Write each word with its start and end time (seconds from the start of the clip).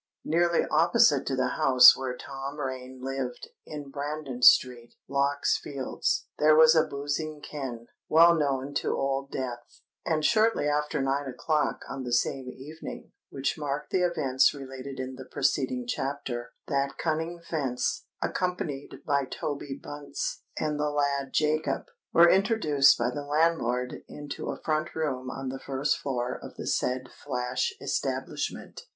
Nearly 0.25 0.65
opposite 0.65 1.27
to 1.27 1.35
the 1.35 1.57
house 1.59 1.95
where 1.95 2.17
Tom 2.17 2.59
Rain 2.59 3.01
lived, 3.03 3.49
in 3.67 3.91
Brandon 3.91 4.41
Street, 4.41 4.95
Lock's 5.07 5.59
Fields, 5.59 6.25
there 6.39 6.55
was 6.55 6.73
a 6.73 6.87
boozing 6.87 7.39
ken, 7.39 7.85
well 8.09 8.33
known 8.33 8.73
to 8.77 8.97
Old 8.97 9.31
Death; 9.31 9.81
and 10.03 10.25
shortly 10.25 10.67
after 10.67 11.03
nine 11.03 11.27
o'clock 11.29 11.81
on 11.87 12.03
the 12.03 12.13
same 12.13 12.49
evening 12.49 13.11
which 13.29 13.59
marked 13.59 13.91
the 13.91 14.01
events 14.01 14.55
related 14.55 14.99
in 14.99 15.17
the 15.17 15.25
preceding 15.31 15.85
chapter, 15.87 16.49
that 16.67 16.97
cunning 16.97 17.39
fence, 17.39 18.05
accompanied 18.23 19.03
by 19.05 19.25
Toby 19.25 19.79
Bunce 19.79 20.41
and 20.57 20.79
the 20.79 20.89
lad 20.89 21.31
Jacob, 21.31 21.83
were 22.11 22.27
introduced 22.27 22.97
by 22.97 23.11
the 23.11 23.21
landlord 23.21 24.01
into 24.09 24.49
a 24.49 24.59
front 24.59 24.95
room 24.95 25.29
on 25.29 25.49
the 25.49 25.59
first 25.59 25.95
floor 25.99 26.39
of 26.41 26.55
the 26.55 26.65
said 26.65 27.07
flash 27.23 27.71
establishment. 27.79 28.81